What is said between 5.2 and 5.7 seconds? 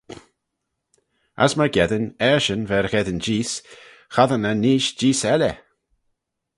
elley.